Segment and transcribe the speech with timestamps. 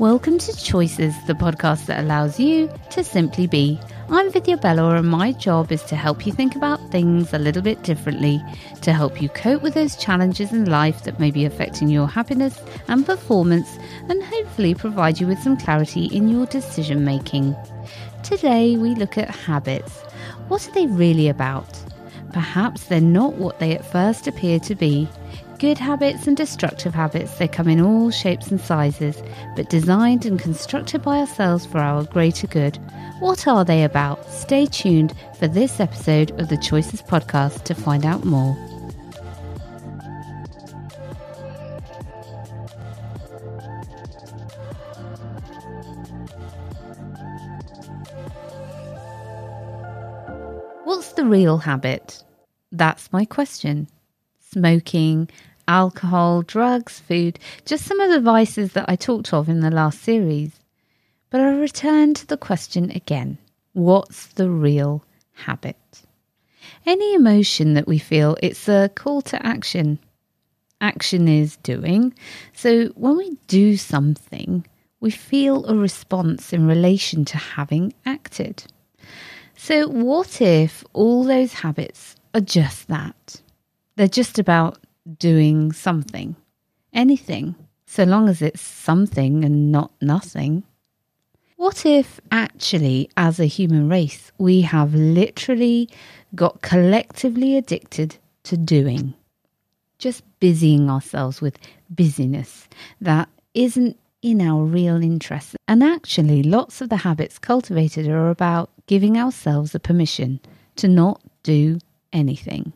[0.00, 3.78] Welcome to Choices, the podcast that allows you to simply be.
[4.08, 7.60] I'm Vidya Bello, and my job is to help you think about things a little
[7.60, 8.42] bit differently,
[8.80, 12.62] to help you cope with those challenges in life that may be affecting your happiness
[12.88, 13.78] and performance,
[14.08, 17.54] and hopefully provide you with some clarity in your decision making.
[18.22, 20.00] Today, we look at habits.
[20.48, 21.78] What are they really about?
[22.32, 25.10] Perhaps they're not what they at first appear to be.
[25.60, 29.22] Good habits and destructive habits, they come in all shapes and sizes,
[29.56, 32.78] but designed and constructed by ourselves for our greater good.
[33.18, 34.24] What are they about?
[34.30, 38.54] Stay tuned for this episode of the Choices Podcast to find out more.
[50.84, 52.24] What's the real habit?
[52.72, 53.88] That's my question.
[54.52, 55.28] Smoking,
[55.70, 60.02] alcohol, drugs, food, just some of the vices that I talked of in the last
[60.02, 60.50] series.
[61.30, 63.38] But I return to the question again
[63.72, 66.02] what's the real habit?
[66.84, 70.00] Any emotion that we feel, it's a call to action.
[70.80, 72.14] Action is doing.
[72.52, 74.66] So when we do something,
[74.98, 78.64] we feel a response in relation to having acted.
[79.56, 83.40] So, what if all those habits are just that?
[83.96, 84.78] They're just about
[85.18, 86.36] doing something,
[86.92, 87.54] anything,
[87.86, 90.62] so long as it's something and not nothing.
[91.56, 95.88] What if actually, as a human race, we have literally
[96.34, 99.14] got collectively addicted to doing?
[99.98, 101.58] Just busying ourselves with
[101.94, 102.68] busyness
[103.00, 105.56] that isn't in our real interest.
[105.68, 110.40] And actually, lots of the habits cultivated are about giving ourselves a permission
[110.76, 111.78] to not do
[112.12, 112.72] anything.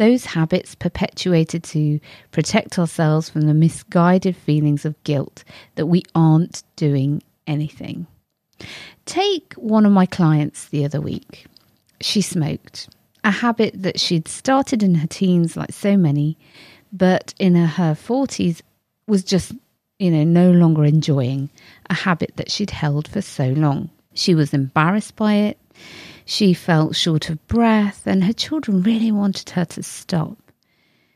[0.00, 6.62] Those habits perpetuated to protect ourselves from the misguided feelings of guilt that we aren't
[6.74, 8.06] doing anything.
[9.04, 11.44] Take one of my clients the other week.
[12.00, 12.88] She smoked,
[13.24, 16.38] a habit that she'd started in her teens, like so many,
[16.90, 18.62] but in her 40s
[19.06, 19.52] was just,
[19.98, 21.50] you know, no longer enjoying
[21.90, 23.90] a habit that she'd held for so long.
[24.14, 25.58] She was embarrassed by it.
[26.30, 30.52] She felt short of breath, and her children really wanted her to stop.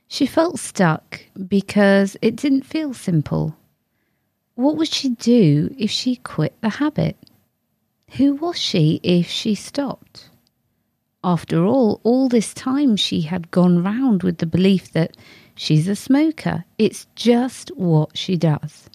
[0.09, 3.57] She felt stuck because it didn't feel simple.
[4.57, 7.17] What would she do if she quit the habit?
[8.17, 10.31] Who was she if she stopped?
[11.23, 15.17] After all, all this time she had gone round with the belief that
[15.55, 16.65] she's a smoker.
[16.77, 18.91] It's just what she does.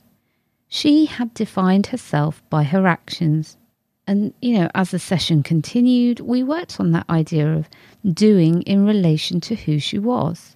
[0.68, 3.56] She had defined herself by her actions.
[4.10, 7.70] And, you know, as the session continued, we worked on that idea of
[8.12, 10.56] doing in relation to who she was.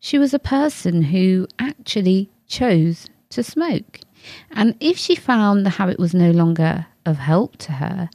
[0.00, 4.00] She was a person who actually chose to smoke.
[4.50, 8.10] And if she found the habit was no longer of help to her,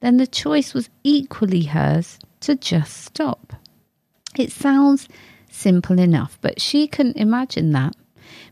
[0.00, 3.52] then the choice was equally hers to just stop.
[4.36, 5.08] It sounds
[5.52, 7.94] simple enough, but she couldn't imagine that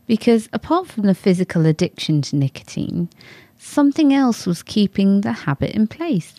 [0.07, 3.09] because apart from the physical addiction to nicotine,
[3.63, 6.35] something else was keeping the habit in place.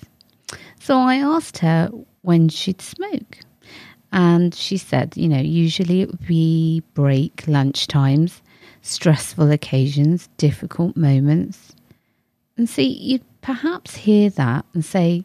[0.78, 1.90] So I asked her
[2.22, 3.38] when she'd smoke.
[4.12, 8.42] And she said, you know, usually it would be break, lunch times,
[8.82, 11.74] stressful occasions, difficult moments.
[12.56, 15.24] And see, you'd perhaps hear that and say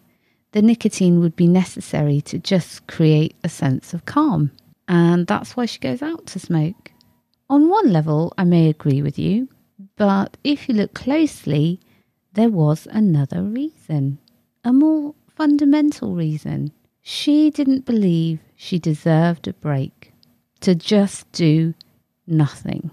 [0.53, 4.51] the nicotine would be necessary to just create a sense of calm.
[4.87, 6.91] And that's why she goes out to smoke.
[7.49, 9.49] On one level, I may agree with you,
[9.97, 11.79] but if you look closely,
[12.33, 14.19] there was another reason,
[14.63, 16.71] a more fundamental reason.
[17.01, 20.13] She didn't believe she deserved a break,
[20.61, 21.73] to just do
[22.27, 22.91] nothing.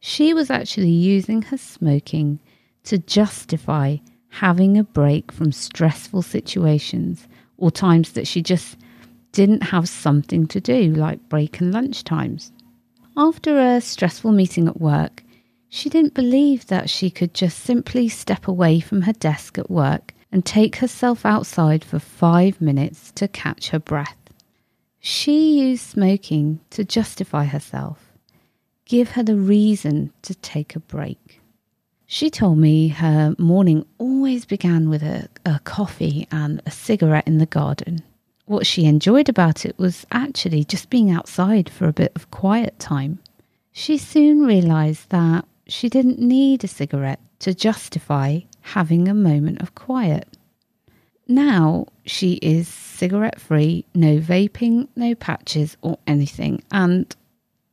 [0.00, 2.40] She was actually using her smoking
[2.84, 3.98] to justify
[4.28, 7.26] having a break from stressful situations
[7.58, 8.76] or times that she just
[9.32, 12.52] didn't have something to do, like break and lunch times.
[13.16, 15.22] After a stressful meeting at work,
[15.70, 20.12] she didn't believe that she could just simply step away from her desk at work
[20.32, 24.16] and take herself outside for five minutes to catch her breath.
[24.98, 28.12] She used smoking to justify herself,
[28.84, 31.40] give her the reason to take a break.
[32.04, 37.38] She told me her morning always began with a, a coffee and a cigarette in
[37.38, 38.02] the garden.
[38.46, 42.76] What she enjoyed about it was actually just being outside for a bit of quiet
[42.80, 43.20] time.
[43.70, 49.74] She soon realised that she didn't need a cigarette to justify having a moment of
[49.74, 50.28] quiet.
[51.28, 57.14] Now she is cigarette free, no vaping, no patches or anything, and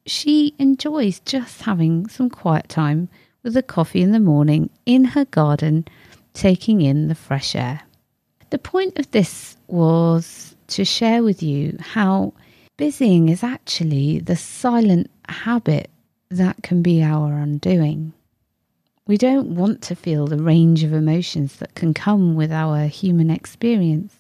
[0.06, 3.10] she enjoys just having some quiet time
[3.44, 5.86] with a coffee in the morning in her garden,
[6.34, 7.82] taking in the fresh air.
[8.52, 12.34] The point of this was to share with you how
[12.78, 15.90] busying is actually the silent habit
[16.30, 18.14] that can be our undoing.
[19.06, 23.30] We don't want to feel the range of emotions that can come with our human
[23.30, 24.14] experience.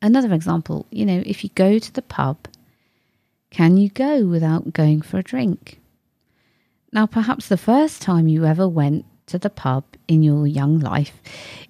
[0.00, 2.48] Another example, you know, if you go to the pub,
[3.50, 5.80] can you go without going for a drink?
[6.92, 11.20] Now, perhaps the first time you ever went to the pub in your young life,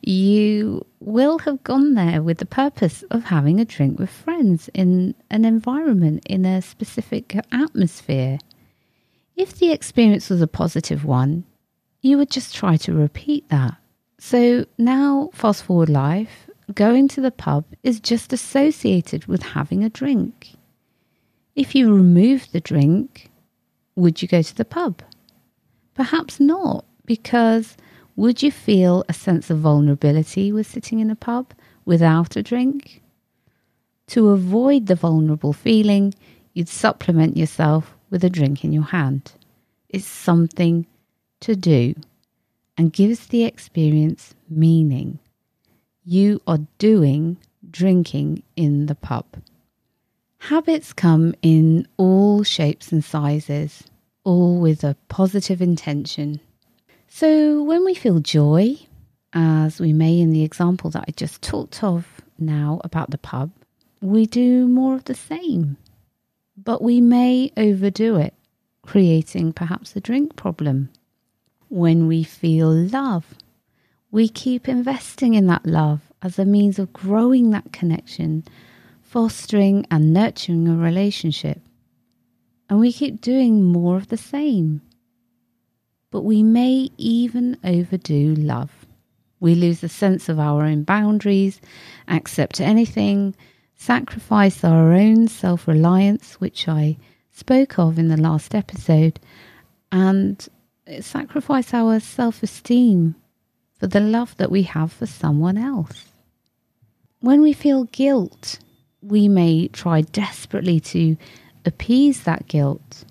[0.03, 5.15] you will have gone there with the purpose of having a drink with friends in
[5.31, 8.39] an environment, in a specific atmosphere.
[9.37, 11.45] If the experience was a positive one,
[12.01, 13.77] you would just try to repeat that.
[14.19, 19.91] So now, fast forward life, going to the pub is just associated with having a
[19.91, 20.55] drink.
[21.55, 23.31] If you remove the drink,
[23.95, 25.03] would you go to the pub?
[25.95, 27.77] Perhaps not, because
[28.17, 31.53] would you feel a sense of vulnerability with sitting in a pub
[31.85, 33.03] without a drink?
[34.09, 36.15] To avoid the vulnerable feeling,
[36.55, 39.33] you'd supplement yourself with a drink in your hand.
[39.89, 40.87] It's something
[41.41, 41.95] to do
[42.77, 45.19] and gives the experience meaning.
[46.05, 47.39] You are doing
[47.71, 49.25] drinking in the pub.
[50.39, 53.85] Habits come in all shapes and sizes,
[54.25, 56.41] all with a positive intention.
[57.09, 58.77] So when we feel joy,
[59.33, 62.07] as we may in the example that I just talked of
[62.39, 63.51] now about the pub,
[64.01, 65.77] we do more of the same.
[66.57, 68.35] But we may overdo it,
[68.83, 70.91] creating perhaps a drink problem.
[71.69, 73.35] When we feel love,
[74.11, 78.45] we keep investing in that love as a means of growing that connection,
[79.03, 81.61] fostering and nurturing a relationship.
[82.71, 84.81] And we keep doing more of the same.
[86.11, 88.87] But we may even overdo love.
[89.39, 91.61] We lose the sense of our own boundaries,
[92.09, 93.35] accept anything,
[93.77, 96.97] sacrifice our own self reliance, which I
[97.31, 99.21] spoke of in the last episode,
[99.93, 100.47] and
[101.01, 103.15] sacrifice our self esteem
[103.79, 106.07] for the love that we have for someone else.
[107.21, 108.59] When we feel guilt,
[109.03, 111.17] we may try desperately to
[111.65, 113.05] appease that guilt,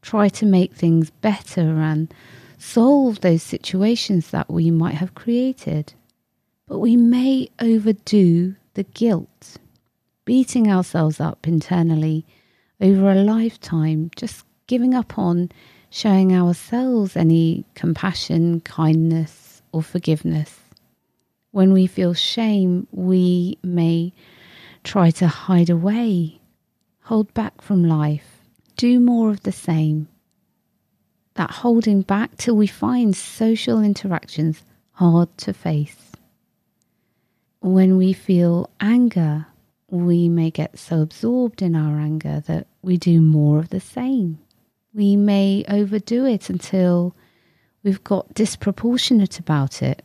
[0.00, 2.12] try to make things better and
[2.58, 5.92] solve those situations that we might have created.
[6.66, 9.58] But we may overdo the guilt,
[10.24, 12.24] beating ourselves up internally
[12.80, 15.50] over a lifetime, just giving up on
[15.90, 20.58] showing ourselves any compassion, kindness, or forgiveness.
[21.50, 24.12] When we feel shame, we may
[24.84, 26.40] try to hide away,
[27.02, 28.38] hold back from life,
[28.76, 30.08] do more of the same.
[31.34, 36.12] That holding back till we find social interactions hard to face.
[37.60, 39.46] When we feel anger,
[39.92, 44.38] we may get so absorbed in our anger that we do more of the same
[44.94, 47.14] we may overdo it until
[47.82, 50.04] we've got disproportionate about it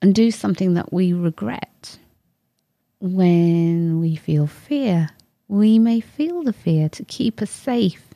[0.00, 1.98] and do something that we regret.
[3.00, 5.10] When we feel fear,
[5.48, 8.14] we may feel the fear to keep us safe,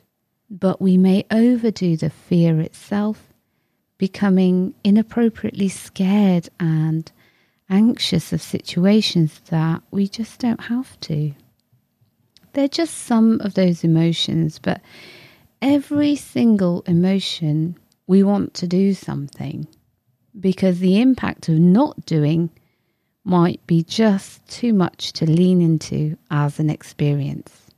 [0.49, 3.33] but we may overdo the fear itself,
[3.97, 7.11] becoming inappropriately scared and
[7.69, 11.33] anxious of situations that we just don't have to.
[12.53, 14.81] They're just some of those emotions, but
[15.61, 19.67] every single emotion, we want to do something
[20.39, 22.49] because the impact of not doing
[23.23, 27.69] might be just too much to lean into as an experience.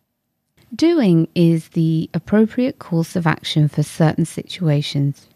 [0.74, 5.28] Doing is the appropriate course of action for certain situations,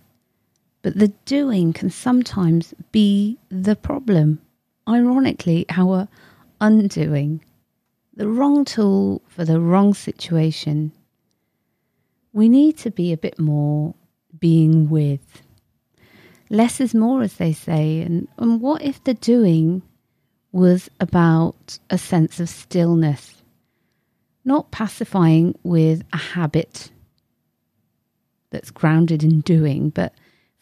[0.81, 4.41] but the doing can sometimes be the problem.
[4.88, 6.07] Ironically, our
[6.62, 7.43] undoing,
[8.15, 10.91] the wrong tool for the wrong situation,
[12.33, 13.93] we need to be a bit more
[14.39, 15.41] being with.
[16.50, 18.01] Less is more, as they say.
[18.01, 19.81] And, and what if the doing
[20.51, 23.43] was about a sense of stillness,
[24.43, 26.91] not pacifying with a habit
[28.50, 30.13] that's grounded in doing, but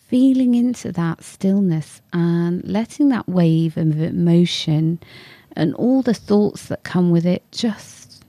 [0.08, 5.00] feeling into that stillness and letting that wave of emotion
[5.54, 8.24] and all the thoughts that come with it just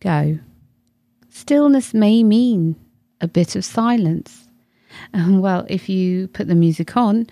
[0.00, 0.38] go.
[1.28, 2.74] Stillness may mean
[3.20, 4.48] a bit of silence.
[5.14, 7.26] Um, well, if you put the music on,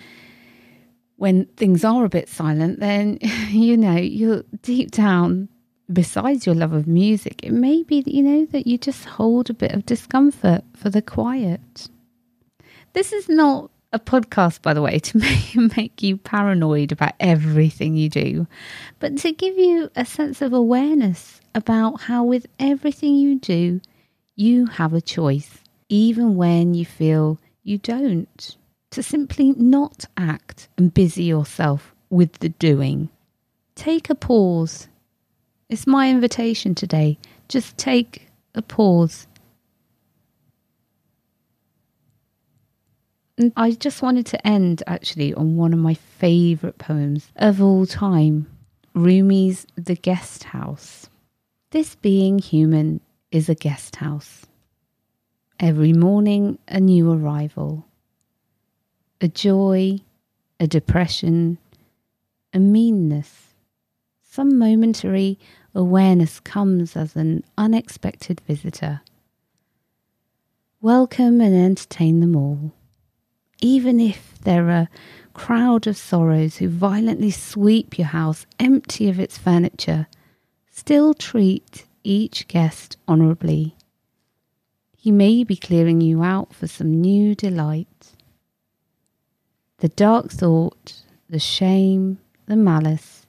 [1.16, 3.18] when things are a bit silent, then,
[3.49, 5.49] you know, you're deep down,
[5.92, 9.50] besides your love of music, it may be, that you know, that you just hold
[9.50, 11.88] a bit of discomfort for the quiet.
[12.96, 15.18] This is not a podcast, by the way, to
[15.76, 18.46] make, you paranoid about everything you do,
[19.00, 23.82] but to give you a sense of awareness about how, with everything you do,
[24.34, 25.58] you have a choice,
[25.90, 28.56] even when you feel you don't.
[28.92, 33.10] To simply not act and busy yourself with the doing.
[33.74, 34.88] Take a pause.
[35.68, 37.18] It's my invitation today.
[37.46, 39.26] Just take a pause
[43.38, 47.85] And I just wanted to end actually on one of my favourite poems of all
[47.85, 48.47] time
[48.95, 51.11] Rumi's The Guest House.
[51.71, 54.47] This being human is a guest house.
[55.61, 57.85] Every morning, a new arrival.
[59.21, 59.99] A joy,
[60.59, 61.59] a depression,
[62.55, 63.55] a meanness.
[64.23, 65.38] Some momentary
[65.75, 69.02] awareness comes as an unexpected visitor.
[70.81, 72.73] Welcome and entertain them all
[73.66, 74.90] even if there are a
[75.35, 80.06] crowd of sorrows who violently sweep your house empty of its furniture,
[80.70, 83.75] still treat each guest honourably.
[84.96, 88.12] He may be clearing you out for some new delight.
[89.78, 93.26] The dark thought, the shame, the malice,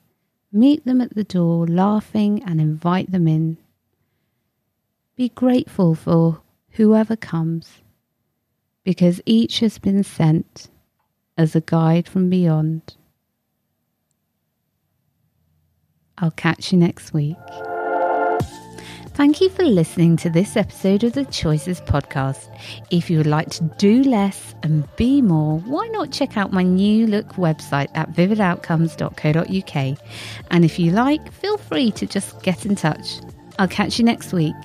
[0.52, 3.58] meet them at the door laughing and invite them in.
[5.16, 6.42] Be grateful for
[6.74, 7.82] whoever comes
[8.88, 10.70] because each has been sent
[11.38, 12.96] as a guide from beyond.
[16.18, 17.36] I'll catch you next week.
[19.10, 22.48] Thank you for listening to this episode of the Choices Podcast.
[22.90, 26.64] If you would like to do less and be more, why not check out my
[26.64, 29.98] new look website at vividoutcomes.co.uk?
[30.50, 33.20] And if you like, feel free to just get in touch.
[33.60, 34.56] I'll catch you next week.